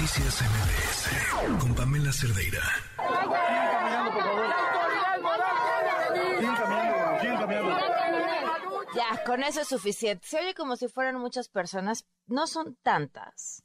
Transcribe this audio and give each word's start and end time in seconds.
Noticias 0.00 0.40
MBS 0.40 1.58
con 1.60 1.74
Pamela 1.74 2.10
Cerdeira. 2.10 2.62
Ya, 8.96 9.24
con 9.26 9.42
eso 9.42 9.60
es 9.60 9.68
suficiente. 9.68 10.26
Se 10.26 10.38
oye 10.38 10.54
como 10.54 10.76
si 10.76 10.88
fueran 10.88 11.20
muchas 11.20 11.50
personas. 11.50 12.06
No 12.26 12.46
son 12.46 12.78
tantas. 12.82 13.62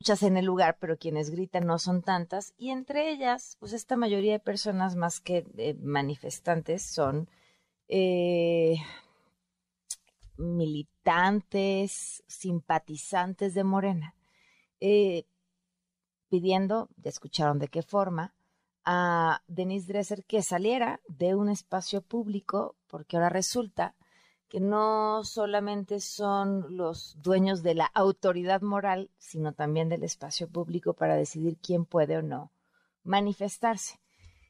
Muchas 0.00 0.22
en 0.22 0.38
el 0.38 0.46
lugar, 0.46 0.78
pero 0.80 0.96
quienes 0.96 1.28
gritan 1.28 1.66
no 1.66 1.78
son 1.78 2.00
tantas. 2.00 2.54
Y 2.56 2.70
entre 2.70 3.10
ellas, 3.10 3.58
pues 3.60 3.74
esta 3.74 3.96
mayoría 3.96 4.32
de 4.32 4.40
personas 4.40 4.96
más 4.96 5.20
que 5.20 5.44
eh, 5.58 5.74
manifestantes 5.82 6.82
son 6.82 7.28
eh, 7.88 8.76
militantes, 10.36 12.22
simpatizantes 12.26 13.54
de 13.54 13.64
Morena, 13.64 14.14
eh, 14.80 15.26
pidiendo, 16.28 16.88
ya 16.96 17.10
escucharon 17.10 17.58
de 17.58 17.68
qué 17.68 17.82
forma, 17.82 18.34
a 18.84 19.42
Denise 19.46 19.86
Dresser 19.86 20.24
que 20.24 20.42
saliera 20.42 21.00
de 21.08 21.34
un 21.34 21.48
espacio 21.48 22.02
público, 22.02 22.76
porque 22.88 23.16
ahora 23.16 23.28
resulta 23.28 23.94
que 24.48 24.60
no 24.60 25.24
solamente 25.24 26.00
son 26.00 26.76
los 26.76 27.16
dueños 27.22 27.62
de 27.62 27.74
la 27.74 27.86
autoridad 27.86 28.60
moral, 28.60 29.10
sino 29.16 29.54
también 29.54 29.88
del 29.88 30.04
espacio 30.04 30.48
público 30.48 30.94
para 30.94 31.16
decidir 31.16 31.58
quién 31.58 31.86
puede 31.86 32.18
o 32.18 32.22
no 32.22 32.52
manifestarse. 33.02 34.00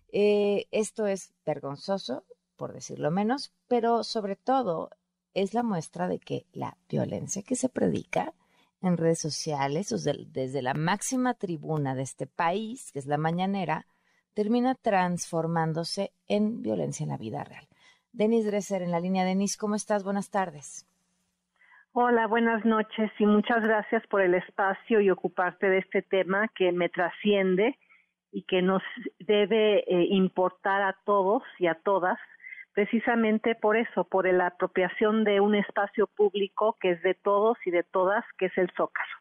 Eh, 0.08 0.66
esto 0.72 1.06
es 1.06 1.32
vergonzoso, 1.46 2.24
por 2.56 2.72
decirlo 2.72 3.10
menos, 3.10 3.52
pero 3.68 4.02
sobre 4.02 4.36
todo 4.36 4.90
es 5.34 5.54
la 5.54 5.62
muestra 5.62 6.08
de 6.08 6.18
que 6.18 6.46
la 6.52 6.76
violencia 6.88 7.42
que 7.42 7.56
se 7.56 7.68
predica 7.68 8.32
en 8.80 8.96
redes 8.96 9.20
sociales, 9.20 9.94
desde 10.32 10.62
la 10.62 10.74
máxima 10.74 11.34
tribuna 11.34 11.94
de 11.94 12.02
este 12.02 12.26
país, 12.26 12.90
que 12.92 12.98
es 12.98 13.06
la 13.06 13.18
mañanera, 13.18 13.86
termina 14.34 14.74
transformándose 14.74 16.12
en 16.26 16.62
violencia 16.62 17.04
en 17.04 17.10
la 17.10 17.18
vida 17.18 17.44
real. 17.44 17.68
Denis 18.12 18.46
Dresser 18.46 18.82
en 18.82 18.90
la 18.90 19.00
línea. 19.00 19.24
Denis, 19.24 19.56
¿cómo 19.56 19.74
estás? 19.74 20.04
Buenas 20.04 20.30
tardes. 20.30 20.86
Hola, 21.92 22.26
buenas 22.26 22.64
noches 22.64 23.10
y 23.18 23.26
muchas 23.26 23.62
gracias 23.62 24.06
por 24.06 24.22
el 24.22 24.34
espacio 24.34 25.00
y 25.00 25.10
ocuparte 25.10 25.68
de 25.68 25.78
este 25.78 26.02
tema 26.02 26.48
que 26.54 26.72
me 26.72 26.88
trasciende 26.88 27.78
y 28.32 28.44
que 28.44 28.62
nos 28.62 28.82
debe 29.18 29.80
eh, 29.80 30.06
importar 30.10 30.80
a 30.82 30.96
todos 31.04 31.42
y 31.58 31.66
a 31.66 31.74
todas, 31.74 32.18
precisamente 32.74 33.54
por 33.54 33.76
eso, 33.76 34.04
por 34.04 34.30
la 34.32 34.48
apropiación 34.48 35.24
de 35.24 35.40
un 35.40 35.54
espacio 35.54 36.06
público 36.06 36.76
que 36.80 36.92
es 36.92 37.02
de 37.02 37.14
todos 37.14 37.58
y 37.64 37.70
de 37.70 37.82
todas, 37.82 38.24
que 38.38 38.46
es 38.46 38.58
el 38.58 38.70
Zócalo. 38.76 39.12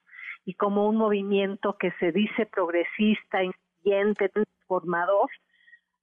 Y 0.46 0.56
como 0.56 0.88
un 0.88 0.98
movimiento 0.98 1.78
que 1.78 1.92
se 2.00 2.12
dice 2.12 2.46
progresista, 2.46 3.44
incluyente, 3.44 4.30
transformador, 4.30 5.30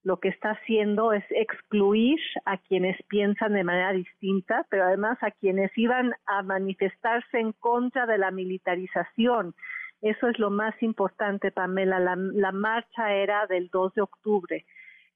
lo 0.04 0.20
que 0.20 0.28
está 0.28 0.52
haciendo 0.52 1.12
es 1.12 1.24
excluir 1.30 2.20
a 2.44 2.56
quienes 2.58 2.96
piensan 3.08 3.52
de 3.52 3.64
manera 3.64 3.92
distinta, 3.92 4.64
pero 4.70 4.84
además 4.84 5.19
a 5.22 5.32
quienes 5.32 5.76
iban 5.76 6.14
a 6.26 6.42
manifestarse 6.42 7.38
en 7.38 7.52
contra 7.52 8.06
de 8.06 8.19
la 8.19 8.30
militarización. 8.30 9.54
Eso 10.00 10.28
es 10.28 10.38
lo 10.38 10.50
más 10.50 10.80
importante, 10.82 11.50
Pamela. 11.50 11.98
La, 11.98 12.14
la 12.16 12.52
marcha 12.52 13.12
era 13.12 13.46
del 13.48 13.69
2 13.70 13.94
de 13.94 14.02
octubre, 14.02 14.64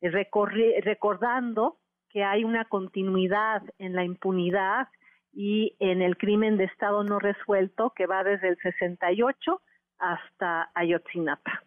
recordando 0.01 1.77
que 2.13 2.23
hay 2.23 2.45
una 2.45 2.67
continuidad 2.67 3.63
en 3.79 3.95
la 3.95 4.05
impunidad 4.05 4.89
y 5.33 5.75
en 5.79 6.03
el 6.03 6.17
crimen 6.19 6.59
de 6.59 6.65
Estado 6.65 7.03
no 7.05 7.19
resuelto 7.19 7.93
que 7.97 8.07
va 8.07 8.23
desde 8.23 8.51
el 8.51 8.59
68 8.59 9.63
hasta 9.99 10.71
Ayotzinapa. 10.75 11.65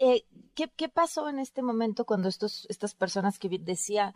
Eh, 0.00 0.22
¿qué, 0.56 0.68
¿qué, 0.76 0.88
pasó 0.88 1.28
en 1.28 1.38
este 1.38 1.62
momento 1.62 2.04
cuando 2.04 2.28
estos, 2.28 2.66
estas 2.68 2.96
personas 2.96 3.38
que 3.38 3.48
decía 3.60 4.14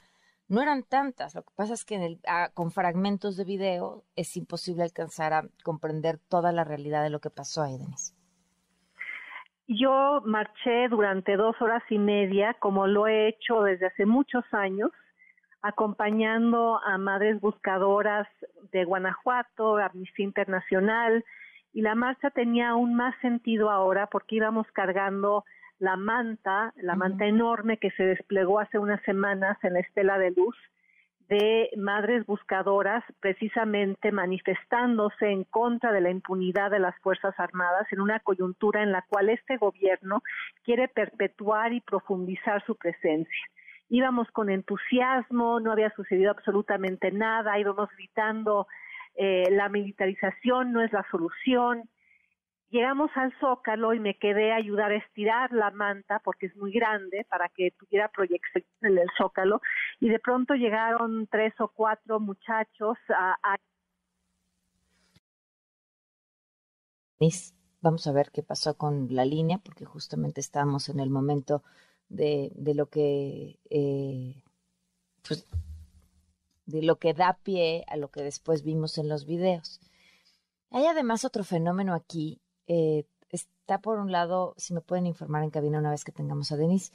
no 0.49 0.61
eran 0.61 0.83
tantas? 0.83 1.37
Lo 1.37 1.43
que 1.43 1.53
pasa 1.55 1.75
es 1.75 1.85
que 1.85 1.95
en 1.95 2.03
el, 2.03 2.21
ah, 2.27 2.51
con 2.53 2.73
fragmentos 2.73 3.37
de 3.37 3.45
video 3.45 4.03
es 4.17 4.37
imposible 4.37 4.83
alcanzar 4.83 5.33
a 5.33 5.45
comprender 5.63 6.19
toda 6.19 6.51
la 6.51 6.65
realidad 6.65 7.05
de 7.05 7.11
lo 7.11 7.21
que 7.21 7.31
pasó 7.31 7.63
ahí, 7.63 7.79
Denise. 7.79 8.15
Yo 9.69 10.23
marché 10.25 10.89
durante 10.89 11.37
dos 11.37 11.55
horas 11.61 11.83
y 11.91 11.99
media, 11.99 12.55
como 12.55 12.87
lo 12.87 13.07
he 13.07 13.29
hecho 13.29 13.63
desde 13.63 13.87
hace 13.87 14.07
muchos 14.07 14.43
años, 14.53 14.91
acompañando 15.63 16.81
a 16.85 16.99
madres 16.99 17.41
buscadoras 17.41 18.29
de 18.73 18.85
Guanajuato, 18.85 19.77
Amnistía 19.77 20.25
Internacional, 20.25 21.25
y 21.73 21.83
la 21.83 21.95
marcha 21.95 22.31
tenía 22.31 22.71
aún 22.71 22.95
más 22.95 23.15
sentido 23.21 23.71
ahora 23.71 24.07
porque 24.07 24.37
íbamos 24.37 24.67
cargando 24.73 25.45
la 25.79 25.97
manta, 25.97 26.73
la 26.77 26.97
manta 26.97 27.27
enorme 27.27 27.79
que 27.79 27.91
se 27.93 28.05
desplegó 28.05 28.59
hace 28.59 28.79
unas 28.79 29.03
semanas 29.03 29.59
en 29.63 29.75
la 29.75 29.81
Estela 29.81 30.19
de 30.19 30.33
Luz 30.33 30.57
de 31.29 31.71
madres 31.77 32.25
buscadoras 32.27 33.05
precisamente 33.21 34.13
manifestándose 34.13 35.27
en 35.31 35.45
contra 35.45 35.93
de 35.93 36.01
la 36.01 36.11
impunidad 36.11 36.71
de 36.71 36.79
las 36.79 36.99
Fuerzas 37.01 37.39
Armadas 37.39 37.87
en 37.93 38.01
una 38.01 38.21
coyuntura 38.21 38.83
en 38.83 38.93
la 38.93 39.05
cual 39.09 39.29
este 39.29 39.59
gobierno 39.59 40.23
quiere 40.65 40.89
perpetuar 40.89 41.75
y 41.75 41.81
profundizar 41.81 42.65
su 42.65 42.77
presencia. 42.77 43.47
Íbamos 43.89 44.31
con 44.31 44.51
entusiasmo, 44.51 45.61
no 45.61 45.73
había 45.73 45.91
sucedido 45.95 46.31
absolutamente 46.31 47.11
nada, 47.11 47.59
íbamos 47.59 47.89
gritando 47.97 48.67
eh, 49.15 49.51
la 49.51 49.69
militarización 49.69 50.73
no 50.73 50.83
es 50.83 50.93
la 50.93 51.05
solución, 51.11 51.89
Llegamos 52.71 53.11
al 53.15 53.33
zócalo 53.41 53.95
y 53.95 53.99
me 53.99 54.19
quedé 54.19 54.53
a 54.53 54.57
ayudar 54.57 54.93
a 54.93 54.97
estirar 54.97 55.53
la 55.53 55.71
manta 55.71 56.21
porque 56.23 56.47
es 56.47 56.57
muy 56.57 56.71
grande 56.71 57.27
para 57.31 57.49
que 57.49 57.71
tuviera 57.71 58.09
proyección 58.09 58.63
en 58.83 58.99
el 58.99 59.09
zócalo. 59.17 59.63
Y 60.01 60.11
de 60.11 60.19
pronto 60.19 60.55
llegaron 60.55 61.27
tres 61.29 61.55
o 61.61 61.69
cuatro 61.69 62.21
muchachos 62.21 62.99
a, 63.09 63.57
Vamos 67.81 68.07
a 68.07 68.13
ver 68.13 68.31
qué 68.33 68.43
pasó 68.43 68.77
con 68.77 69.09
la 69.11 69.25
línea 69.25 69.59
porque 69.65 69.85
justamente 69.85 70.41
estábamos 70.41 70.89
en 70.89 71.01
el 71.01 71.11
momento 71.11 71.63
de, 72.09 72.51
de 72.55 72.75
lo 72.75 72.87
que 72.87 73.59
eh, 73.71 74.43
pues, 75.27 75.45
de 76.67 76.83
lo 76.83 76.99
que 76.99 77.15
da 77.15 77.39
pie 77.43 77.85
a 77.89 77.97
lo 77.97 78.11
que 78.11 78.23
después 78.23 78.63
vimos 78.63 78.99
en 78.99 79.09
los 79.09 79.25
videos. 79.25 79.81
Hay 80.71 80.87
además 80.87 81.25
otro 81.25 81.45
fenómeno 81.45 81.95
aquí 81.95 82.41
eh, 82.67 83.05
está 83.31 83.81
por 83.81 83.99
un 83.99 84.13
lado, 84.13 84.55
si 84.57 84.75
me 84.75 84.81
pueden 84.81 85.07
informar 85.07 85.43
en 85.45 85.51
cabina 85.51 85.79
una 85.79 85.91
vez 85.91 86.05
que 86.05 86.13
tengamos 86.13 86.53
a 86.53 86.57
Denise, 86.57 86.93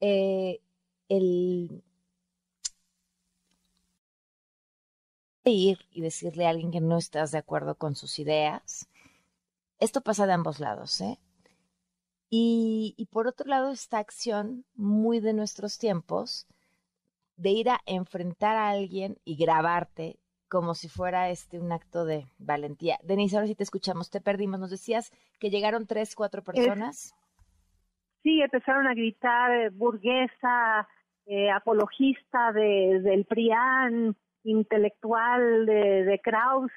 eh, 0.00 0.60
el 1.08 1.82
ir 5.44 5.78
y 5.90 6.00
decirle 6.00 6.46
a 6.46 6.50
alguien 6.50 6.70
que 6.70 6.80
no 6.80 6.98
estás 6.98 7.32
de 7.32 7.38
acuerdo 7.38 7.76
con 7.76 7.96
sus 7.96 8.18
ideas. 8.18 8.88
Esto 9.78 10.00
pasa 10.00 10.26
de 10.26 10.32
ambos 10.32 10.60
lados, 10.60 11.00
¿eh? 11.00 11.18
Y, 12.30 12.94
y 12.96 13.06
por 13.06 13.26
otro 13.26 13.46
lado, 13.48 13.70
esta 13.70 13.98
acción 13.98 14.64
muy 14.74 15.20
de 15.20 15.32
nuestros 15.32 15.78
tiempos, 15.78 16.46
de 17.36 17.50
ir 17.50 17.70
a 17.70 17.80
enfrentar 17.86 18.56
a 18.56 18.68
alguien 18.70 19.16
y 19.24 19.36
grabarte 19.36 20.18
como 20.48 20.74
si 20.74 20.88
fuera 20.88 21.30
este 21.30 21.60
un 21.60 21.72
acto 21.72 22.04
de 22.04 22.26
valentía. 22.38 22.98
Denise, 23.02 23.36
ahora 23.36 23.46
sí 23.46 23.54
te 23.54 23.62
escuchamos, 23.62 24.10
te 24.10 24.20
perdimos. 24.20 24.58
Nos 24.58 24.70
decías 24.70 25.12
que 25.38 25.50
llegaron 25.50 25.86
tres, 25.86 26.14
cuatro 26.14 26.42
personas. 26.42 27.14
sí, 28.22 28.40
empezaron 28.40 28.86
a 28.86 28.94
gritar 28.94 29.52
eh, 29.52 29.70
burguesa, 29.70 30.88
eh, 31.26 31.50
apologista 31.50 32.52
de, 32.52 33.00
del 33.02 33.24
PRIAN, 33.24 34.16
intelectual 34.44 35.66
de, 35.66 36.04
de 36.04 36.18
Krause, 36.20 36.72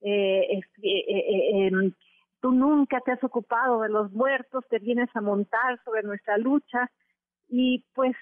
eh, 0.00 0.60
em, 0.82 1.92
tú 2.40 2.52
nunca 2.52 3.00
te 3.00 3.12
has 3.12 3.22
ocupado 3.24 3.80
de 3.82 3.88
los 3.88 4.12
muertos, 4.12 4.64
te 4.68 4.78
vienes 4.78 5.08
a 5.14 5.20
montar 5.20 5.80
sobre 5.84 6.02
nuestra 6.02 6.38
lucha. 6.38 6.90
Y 7.50 7.84
pues 7.94 8.14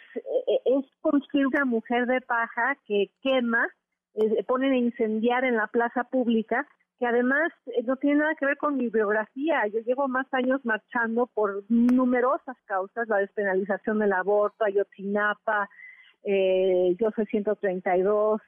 es 0.65 0.85
construir 1.01 1.49
una 1.49 1.65
mujer 1.65 2.07
de 2.07 2.21
paja 2.21 2.77
que 2.87 3.11
quema 3.23 3.67
eh, 4.17 4.45
ponen 4.45 4.73
a 4.73 4.79
incendiar 4.79 5.45
en 5.45 5.57
la 5.57 5.67
plaza 5.67 6.05
pública, 6.05 6.67
que 6.99 7.07
además 7.07 7.53
eh, 7.67 7.83
no 7.85 7.97
tiene 7.97 8.21
nada 8.21 8.35
que 8.35 8.47
ver 8.47 8.57
con 8.57 8.77
mi 8.79 8.89
biografía. 8.89 9.67
Yo 9.67 9.81
llevo 9.81 10.09
más 10.09 10.27
años 10.33 10.65
marchando 10.65 11.27
por 11.27 11.65
numerosas 11.69 12.57
causas, 12.65 13.09
la 13.09 13.19
despenalización 13.19 13.99
del 13.99 14.15
aborto, 14.15 14.65
Ayotzinapa, 14.65 15.69
eh, 16.25 16.97
yo 16.99 17.11
soy 17.15 17.27
132, 17.27 18.41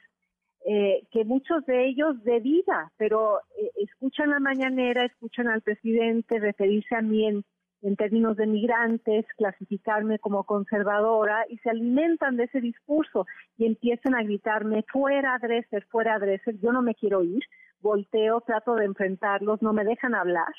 eh, 0.67 1.07
que 1.11 1.25
muchos 1.25 1.65
de 1.67 1.87
ellos 1.87 2.23
de 2.25 2.41
vida, 2.41 2.93
pero 2.97 3.41
eh, 3.59 3.71
escuchan 3.77 4.31
la 4.31 4.41
mañanera, 4.41 5.05
escuchan 5.05 5.49
al 5.49 5.63
presidente 5.63 6.39
referirse 6.39 6.95
a 6.95 7.03
mí 7.03 7.27
en 7.27 7.45
en 7.83 7.97
términos 7.97 8.37
de 8.37 8.47
migrantes, 8.47 9.25
clasificarme 9.37 10.19
como 10.19 10.45
conservadora 10.45 11.45
y 11.49 11.59
se 11.59 11.71
alimentan 11.71 12.37
de 12.37 12.45
ese 12.45 12.61
discurso 12.61 13.27
y 13.57 13.67
empiezan 13.67 14.15
a 14.15 14.23
gritarme 14.23 14.85
fuera 14.91 15.39
Dresser, 15.41 15.87
fuera 15.87 16.19
Dresser, 16.19 16.59
yo 16.59 16.73
no 16.73 16.83
me 16.83 16.95
quiero 16.95 17.23
ir 17.23 17.43
volteo, 17.81 18.41
trato 18.41 18.75
de 18.75 18.87
enfrentarlos, 18.87 19.63
no 19.63 19.73
me 19.73 19.85
dejan 19.85 20.15
hablar. 20.15 20.53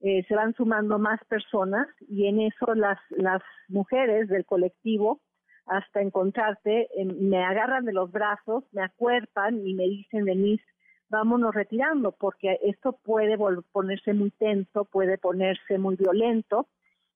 Eh, 0.00 0.24
se 0.28 0.34
van 0.34 0.52
sumando 0.54 0.98
más 0.98 1.18
personas 1.28 1.88
y 2.08 2.26
en 2.26 2.40
eso 2.40 2.74
las, 2.74 2.98
las 3.10 3.40
mujeres 3.68 4.28
del 4.28 4.44
colectivo, 4.44 5.20
hasta 5.66 6.00
encontrarte, 6.00 6.88
em, 6.96 7.28
me 7.28 7.44
agarran 7.44 7.84
de 7.84 7.92
los 7.92 8.10
brazos, 8.10 8.64
me 8.72 8.82
acuerpan 8.82 9.66
y 9.66 9.74
me 9.74 9.84
dicen, 9.84 10.24
Denise, 10.24 10.64
vámonos 11.08 11.54
retirando, 11.54 12.12
porque 12.12 12.58
esto 12.62 12.98
puede 13.04 13.36
ponerse 13.72 14.14
muy 14.14 14.30
tenso, 14.30 14.84
puede 14.86 15.18
ponerse 15.18 15.78
muy 15.78 15.96
violento 15.96 16.68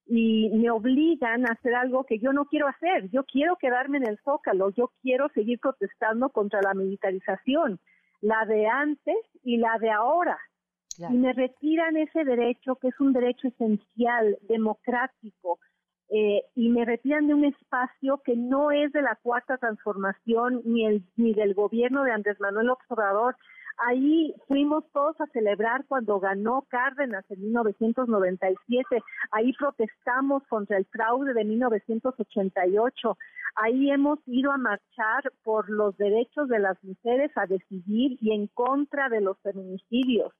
y 0.06 0.50
me 0.50 0.70
obligan 0.70 1.46
a 1.46 1.52
hacer 1.52 1.74
algo 1.74 2.04
que 2.04 2.18
yo 2.18 2.32
no 2.32 2.44
quiero 2.44 2.68
hacer. 2.68 3.10
Yo 3.10 3.24
quiero 3.24 3.56
quedarme 3.56 3.98
en 3.98 4.08
el 4.08 4.18
zócalo, 4.18 4.70
yo 4.70 4.92
quiero 5.02 5.28
seguir 5.30 5.58
protestando 5.58 6.28
contra 6.28 6.60
la 6.62 6.74
militarización, 6.74 7.80
la 8.20 8.44
de 8.46 8.66
antes 8.66 9.16
y 9.42 9.56
la 9.56 9.78
de 9.80 9.90
ahora. 9.90 10.38
Y 10.98 11.14
me 11.14 11.32
retiran 11.32 11.96
ese 11.96 12.24
derecho, 12.24 12.76
que 12.76 12.88
es 12.88 13.00
un 13.00 13.12
derecho 13.12 13.48
esencial, 13.48 14.38
democrático, 14.42 15.58
eh, 16.08 16.42
y 16.54 16.68
me 16.68 16.84
retiran 16.84 17.26
de 17.26 17.34
un 17.34 17.44
espacio 17.44 18.20
que 18.24 18.36
no 18.36 18.70
es 18.70 18.92
de 18.92 19.02
la 19.02 19.16
cuarta 19.16 19.58
transformación 19.58 20.62
ni, 20.64 20.86
el, 20.86 21.02
ni 21.16 21.34
del 21.34 21.54
gobierno 21.54 22.04
de 22.04 22.12
Andrés 22.12 22.38
Manuel 22.40 22.70
Obrador, 22.88 23.36
Ahí 23.78 24.34
fuimos 24.48 24.84
todos 24.92 25.20
a 25.20 25.26
celebrar 25.26 25.84
cuando 25.86 26.18
ganó 26.18 26.62
Cárdenas 26.68 27.24
en 27.30 27.42
1997. 27.42 29.02
Ahí 29.30 29.52
protestamos 29.52 30.42
contra 30.48 30.78
el 30.78 30.86
fraude 30.86 31.34
de 31.34 31.44
1988. 31.44 33.18
Ahí 33.56 33.90
hemos 33.90 34.18
ido 34.26 34.50
a 34.52 34.56
marchar 34.56 35.30
por 35.42 35.68
los 35.68 35.96
derechos 35.98 36.48
de 36.48 36.58
las 36.58 36.82
mujeres 36.82 37.30
a 37.36 37.46
decidir 37.46 38.16
y 38.22 38.32
en 38.32 38.46
contra 38.46 39.10
de 39.10 39.20
los 39.20 39.38
feminicidios. 39.40 40.32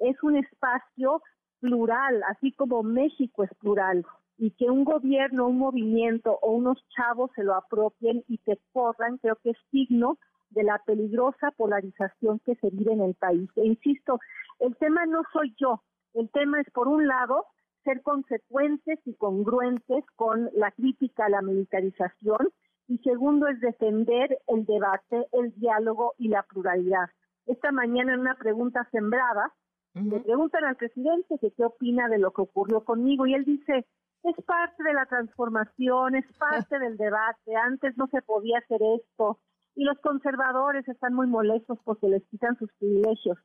Es 0.00 0.20
un 0.24 0.36
espacio 0.36 1.22
plural, 1.60 2.20
así 2.28 2.50
como 2.50 2.82
México 2.82 3.44
es 3.44 3.54
plural 3.60 4.04
y 4.42 4.50
que 4.50 4.68
un 4.68 4.82
gobierno, 4.82 5.46
un 5.46 5.58
movimiento 5.58 6.36
o 6.42 6.50
unos 6.50 6.76
chavos 6.96 7.30
se 7.36 7.44
lo 7.44 7.54
apropien 7.54 8.24
y 8.26 8.38
se 8.38 8.58
corran, 8.72 9.18
creo 9.18 9.36
que 9.36 9.50
es 9.50 9.56
signo 9.70 10.18
de 10.50 10.64
la 10.64 10.82
peligrosa 10.84 11.52
polarización 11.52 12.40
que 12.40 12.56
se 12.56 12.70
vive 12.70 12.92
en 12.92 13.02
el 13.02 13.14
país. 13.14 13.48
E 13.54 13.64
insisto, 13.64 14.18
el 14.58 14.76
tema 14.78 15.06
no 15.06 15.22
soy 15.32 15.54
yo, 15.60 15.84
el 16.14 16.28
tema 16.30 16.60
es, 16.60 16.68
por 16.72 16.88
un 16.88 17.06
lado, 17.06 17.46
ser 17.84 18.02
consecuentes 18.02 18.98
y 19.04 19.14
congruentes 19.14 20.04
con 20.16 20.50
la 20.54 20.72
crítica 20.72 21.26
a 21.26 21.30
la 21.30 21.40
militarización 21.40 22.48
y 22.88 22.98
segundo 22.98 23.46
es 23.46 23.60
defender 23.60 24.40
el 24.48 24.66
debate, 24.66 25.24
el 25.34 25.54
diálogo 25.54 26.14
y 26.18 26.26
la 26.26 26.42
pluralidad. 26.42 27.06
Esta 27.46 27.70
mañana 27.70 28.14
en 28.14 28.20
una 28.20 28.34
pregunta 28.34 28.88
sembrada, 28.90 29.52
le 29.94 30.18
preguntan 30.18 30.64
al 30.64 30.74
presidente 30.74 31.38
que 31.40 31.52
qué 31.52 31.64
opina 31.64 32.08
de 32.08 32.18
lo 32.18 32.32
que 32.32 32.42
ocurrió 32.42 32.82
conmigo 32.82 33.26
y 33.26 33.34
él 33.34 33.44
dice, 33.44 33.86
es 34.24 34.36
parte 34.44 34.82
de 34.82 34.94
la 34.94 35.06
transformación, 35.06 36.14
es 36.14 36.26
parte 36.38 36.78
del 36.78 36.96
debate, 36.96 37.56
antes 37.56 37.96
no 37.96 38.06
se 38.08 38.22
podía 38.22 38.58
hacer 38.58 38.80
esto, 39.00 39.38
y 39.74 39.84
los 39.84 39.98
conservadores 40.00 40.86
están 40.88 41.14
muy 41.14 41.26
molestos 41.26 41.78
porque 41.84 42.08
les 42.08 42.24
quitan 42.28 42.56
sus 42.58 42.72
privilegios. 42.74 43.38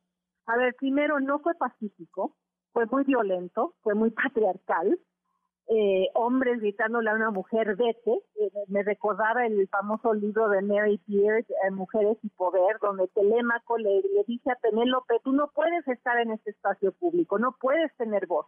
A 0.45 0.57
ver, 0.57 0.75
primero, 0.75 1.19
no 1.19 1.39
fue 1.39 1.55
pacífico, 1.55 2.35
fue 2.73 2.85
muy 2.85 3.03
violento, 3.05 3.73
fue 3.81 3.95
muy 3.95 4.11
patriarcal. 4.11 4.99
Eh, 5.69 6.07
hombres 6.13 6.61
gritándole 6.61 7.09
a 7.09 7.15
una 7.15 7.31
mujer, 7.31 7.75
vete. 7.75 8.21
Eh, 8.35 8.51
me 8.67 8.83
recordaba 8.83 9.45
el 9.45 9.67
famoso 9.67 10.13
libro 10.13 10.47
de 10.47 10.61
Mary 10.61 11.01
Beard, 11.07 11.45
eh, 11.49 11.71
Mujeres 11.71 12.17
y 12.23 12.29
Poder, 12.29 12.77
donde 12.81 13.07
Telémaco 13.09 13.77
le, 13.77 14.01
le 14.01 14.23
dice 14.25 14.51
a 14.51 14.55
Penélope, 14.55 15.19
tú 15.23 15.33
no 15.33 15.49
puedes 15.53 15.85
estar 15.87 16.17
en 16.19 16.31
este 16.31 16.51
espacio 16.51 16.93
público, 16.93 17.37
no 17.37 17.53
puedes 17.59 17.93
tener 17.97 18.27
voz. 18.27 18.45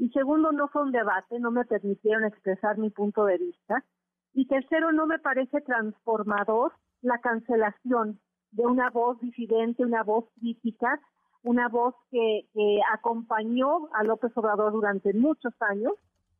Y 0.00 0.08
segundo, 0.12 0.50
no 0.50 0.68
fue 0.68 0.82
un 0.82 0.92
debate, 0.92 1.38
no 1.40 1.50
me 1.50 1.66
permitieron 1.66 2.24
expresar 2.24 2.78
mi 2.78 2.88
punto 2.88 3.26
de 3.26 3.36
vista. 3.36 3.84
Y 4.32 4.46
tercero, 4.46 4.92
no 4.92 5.06
me 5.06 5.18
parece 5.18 5.60
transformador 5.60 6.72
la 7.02 7.18
cancelación 7.18 8.18
de 8.50 8.64
una 8.64 8.88
voz 8.88 9.20
disidente, 9.20 9.84
una 9.84 10.02
voz 10.02 10.24
crítica, 10.40 10.98
una 11.42 11.68
voz 11.68 11.94
que, 12.10 12.46
acompañó 12.94 13.90
a 13.92 14.02
López 14.02 14.32
Obrador 14.36 14.72
durante 14.72 15.12
muchos 15.12 15.52
años 15.60 15.92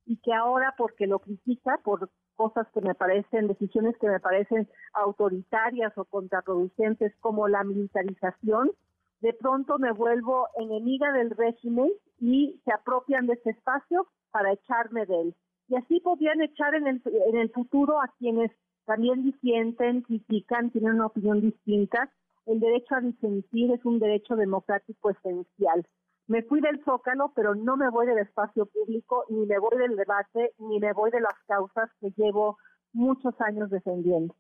y 0.07 0.17
que 0.23 0.33
ahora 0.33 0.75
porque 0.79 1.07
lo 1.07 1.19
critica 1.19 1.79
por 1.85 2.09
cosas 2.37 2.67
que 2.73 2.81
me 2.81 2.95
parecen, 2.95 3.47
decisiones 3.47 3.95
que 3.99 4.09
me 4.09 4.21
parecen 4.21 4.71
autoritarias 4.95 5.93
o 5.99 6.07
contraproducentes 6.07 7.15
como 7.21 7.47
la 7.47 7.63
militarización, 7.63 8.71
de 9.21 9.33
pronto 9.35 9.79
me 9.79 9.93
vuelvo 9.93 10.49
enemiga 10.57 11.13
del 11.13 11.31
régimen 11.31 11.91
y 12.19 12.61
se 12.65 12.73
apropian 12.73 13.27
de 13.27 13.35
ese 13.35 13.51
espacio 13.51 14.07
para 14.31 14.53
echarme 14.53 15.07
de 15.07 15.21
él. 15.21 15.35
Y 15.69 15.77
así 15.77 16.01
podrían 16.01 16.41
echar 16.41 16.75
en 16.75 16.87
el, 16.87 17.03
en 17.05 17.37
el 17.37 17.51
futuro 17.51 18.01
a 18.01 18.13
quienes 18.19 18.51
también 18.87 19.23
disienten, 19.23 20.03
critican, 20.03 20.71
tienen 20.71 20.95
una 20.95 21.07
opinión 21.07 21.41
distinta. 21.41 22.11
El 22.47 22.61
derecho 22.61 22.97
a 22.97 23.01
disentir 23.01 23.71
es 23.71 23.85
un 23.85 23.99
derecho 23.99 24.37
democrático 24.37 25.11
esencial. 25.11 25.87
Me 26.27 26.43
fui 26.43 26.61
del 26.61 26.83
zócalo, 26.85 27.33
pero 27.35 27.55
no 27.55 27.77
me 27.77 27.91
voy 27.91 28.07
del 28.07 28.19
espacio 28.19 28.67
público, 28.67 29.25
ni 29.29 29.47
me 29.47 29.59
voy 29.59 29.77
del 29.77 29.97
debate, 29.97 30.55
ni 30.59 30.79
me 30.79 30.93
voy 30.93 31.11
de 31.11 31.21
las 31.21 31.35
causas 31.47 31.91
que 32.01 32.11
llevo 32.17 32.57
muchos 32.93 33.35
años 33.41 33.71
defendiendo. 33.71 34.35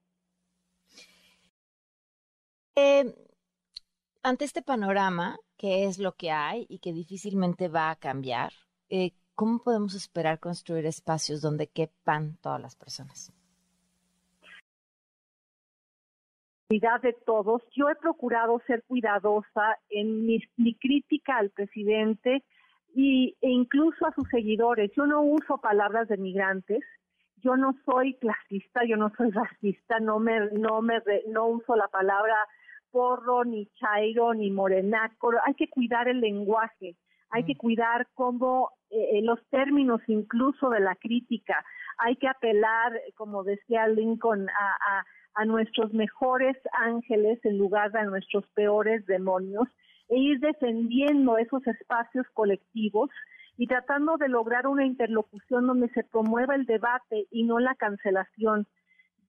Eh, 2.77 3.15
ante 4.23 4.45
este 4.45 4.63
panorama, 4.63 5.39
que 5.57 5.85
es 5.85 5.99
lo 5.99 6.13
que 6.13 6.31
hay 6.31 6.67
y 6.69 6.79
que 6.79 6.93
difícilmente 6.93 7.69
va 7.69 7.91
a 7.91 7.97
cambiar, 7.97 8.53
eh, 8.89 9.13
¿cómo 9.35 9.63
podemos 9.63 9.95
esperar 9.95 10.39
construir 10.39 10.87
espacios 10.87 11.41
donde 11.41 11.69
quepan 11.69 12.37
todas 12.41 12.61
las 12.61 12.77
personas? 12.77 13.33
de 17.03 17.13
todos. 17.27 17.63
Yo 17.75 17.89
he 17.89 17.97
procurado 17.97 18.61
ser 18.65 18.85
cuidadosa 18.85 19.77
en 19.89 20.25
mi, 20.25 20.41
crítica 20.77 21.37
al 21.37 21.51
presidente 21.51 22.45
y, 22.95 23.37
e 23.41 23.51
incluso 23.51 24.07
a 24.07 24.13
sus 24.13 24.29
seguidores. 24.29 24.93
Yo 24.97 25.05
no 25.05 25.21
uso 25.23 25.59
palabras 25.59 26.07
de 26.07 26.17
migrantes, 26.17 26.85
yo 27.39 27.57
no 27.57 27.75
soy 27.85 28.15
clasista, 28.15 28.85
yo 28.85 28.97
no 28.97 29.11
soy 29.17 29.31
racista, 29.31 29.99
no 29.99 30.21
me, 30.21 30.49
no 30.53 30.81
me, 30.81 31.03
no 31.27 31.47
uso 31.47 31.75
la 31.75 31.89
palabra 31.89 32.37
porro, 32.91 33.45
ni 33.45 33.67
chairo, 33.79 34.35
ni 34.35 34.51
morenaco. 34.51 35.33
Hay 35.45 35.55
que 35.55 35.69
cuidar 35.69 36.09
el 36.09 36.21
lenguaje, 36.21 36.97
hay 37.31 37.45
que 37.45 37.55
mm. 37.55 37.59
cuidar 37.59 38.09
cómo 38.15 38.71
eh, 38.91 39.19
eh, 39.19 39.23
los 39.23 39.39
términos 39.51 40.01
incluso 40.07 40.71
de 40.71 40.81
la 40.81 40.97
crítica. 40.97 41.65
Hay 41.99 42.17
que 42.17 42.29
apelar, 42.29 42.93
como 43.15 43.45
decía 43.45 43.87
Lincoln, 43.87 44.49
a 44.49 45.05
a 45.35 45.45
nuestros 45.45 45.93
mejores 45.93 46.57
ángeles 46.73 47.39
en 47.45 47.59
lugar 47.59 47.93
de 47.93 48.01
a 48.01 48.05
nuestros 48.05 48.47
peores 48.51 49.07
demonios 49.07 49.69
e 50.09 50.19
ir 50.19 50.41
defendiendo 50.41 51.39
esos 51.39 51.67
espacios 51.67 52.27
colectivos 52.35 53.11
y 53.57 53.67
tratando 53.67 54.17
de 54.17 54.29
lograr 54.29 54.67
una 54.67 54.85
interlocución 54.85 55.67
donde 55.67 55.89
se 55.91 56.03
promueva 56.05 56.55
el 56.55 56.67
debate 56.67 57.27
y 57.31 57.45
no 57.45 57.59
la 57.61 57.75
cancelación. 57.75 58.67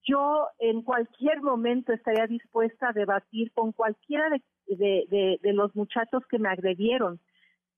Yo 0.04 0.48
en 0.58 0.82
cualquier 0.82 1.42
momento 1.42 1.92
estaría 1.92 2.26
dispuesta 2.26 2.88
a 2.88 2.92
debatir 2.92 3.52
con 3.52 3.72
cualquiera 3.72 4.28
de, 4.66 5.38
los 5.42 5.74
muchachos 5.76 6.22
que 6.28 6.38
me 6.38 6.48
agredieron, 6.48 7.20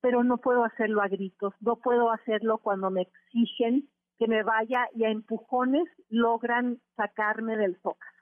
pero 0.01 0.25
no 0.25 0.39
puedo 0.39 0.65
hacerlo 0.65 1.03
a 1.03 1.09
gritos, 1.09 1.55
no 1.61 1.77
puedo 1.77 2.11
hacerlo 2.11 2.59
cuando 2.59 2.91
me 2.91 3.03
exigen 3.03 3.89
que 4.19 4.27
me 4.27 4.43
vaya 4.43 4.89
y 4.95 5.05
a 5.05 5.11
empujones 5.11 5.85
logran 6.09 6.81
sacarme 6.97 7.57
del 7.57 7.77
zócalo. 7.83 8.13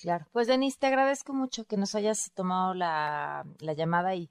Claro. 0.00 0.26
Pues 0.32 0.46
Denise, 0.46 0.78
te 0.78 0.86
agradezco 0.86 1.34
mucho 1.34 1.64
que 1.66 1.76
nos 1.76 1.94
hayas 1.94 2.32
tomado 2.32 2.72
la, 2.72 3.44
llamada 3.76 4.14
y 4.14 4.30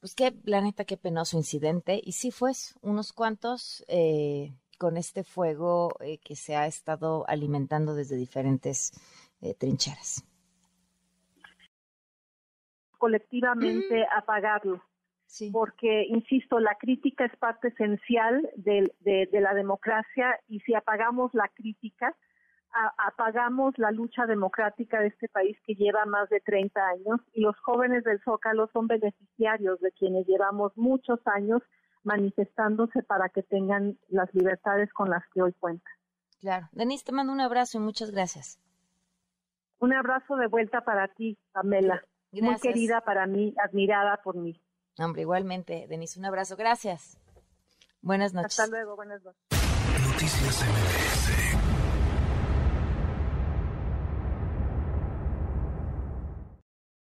pues 0.00 0.14
qué, 0.16 0.34
la 0.44 0.60
neta, 0.60 0.84
qué 0.84 0.96
penoso 0.96 1.36
incidente. 1.36 2.00
Y 2.02 2.12
sí 2.12 2.32
fue 2.32 2.52
unos 2.80 3.12
cuantos 3.12 3.84
eh, 3.86 4.52
con 4.78 4.96
este 4.96 5.24
fuego 5.24 5.96
eh, 6.00 6.18
que 6.18 6.36
se 6.36 6.56
ha 6.56 6.66
estado 6.66 7.24
alimentando 7.28 7.94
desde 7.94 8.16
diferentes 8.16 8.92
eh, 9.40 9.54
trincheras. 9.54 10.24
Colectivamente 12.98 14.00
mm. 14.00 14.18
apagarlo. 14.18 14.82
Sí. 15.26 15.50
Porque, 15.52 16.04
insisto, 16.08 16.60
la 16.60 16.76
crítica 16.78 17.24
es 17.24 17.36
parte 17.36 17.68
esencial 17.68 18.48
de, 18.56 18.92
de 19.00 19.40
la 19.40 19.54
democracia 19.54 20.38
y 20.46 20.60
si 20.60 20.72
apagamos 20.72 21.34
la 21.34 21.48
crítica, 21.48 22.16
apagamos 22.98 23.76
la 23.78 23.90
lucha 23.90 24.26
democrática 24.26 25.00
de 25.00 25.08
este 25.08 25.28
país 25.28 25.56
que 25.64 25.74
lleva 25.74 26.04
más 26.04 26.28
de 26.28 26.40
30 26.40 26.80
años 26.88 27.20
y 27.32 27.40
los 27.40 27.56
jóvenes 27.60 28.04
del 28.04 28.20
Zócalo 28.22 28.68
son 28.72 28.86
beneficiarios 28.86 29.80
de 29.80 29.92
quienes 29.92 30.26
llevamos 30.26 30.76
muchos 30.76 31.20
años 31.26 31.62
manifestándose 32.06 33.02
para 33.02 33.28
que 33.28 33.42
tengan 33.42 33.98
las 34.08 34.32
libertades 34.32 34.92
con 34.92 35.10
las 35.10 35.22
que 35.34 35.42
hoy 35.42 35.52
cuentan. 35.52 35.92
Claro. 36.40 36.68
Denise, 36.72 37.04
te 37.04 37.12
mando 37.12 37.32
un 37.32 37.40
abrazo 37.40 37.78
y 37.78 37.80
muchas 37.80 38.10
gracias. 38.10 38.60
Un 39.78 39.92
abrazo 39.92 40.36
de 40.36 40.46
vuelta 40.46 40.82
para 40.82 41.08
ti, 41.08 41.36
Pamela. 41.52 42.02
muy 42.32 42.56
querida 42.60 43.00
para 43.02 43.26
mí, 43.26 43.54
admirada 43.62 44.20
por 44.22 44.36
mí. 44.36 44.60
Hombre, 44.98 45.22
igualmente, 45.22 45.86
Denise, 45.88 46.18
un 46.18 46.24
abrazo. 46.24 46.56
Gracias. 46.56 47.18
Buenas 48.00 48.32
noches. 48.32 48.58
Hasta 48.58 48.70
luego, 48.70 48.96
buenas 48.96 49.22
noches. 49.22 49.40
Noticias 50.08 50.64
MBS 50.64 51.15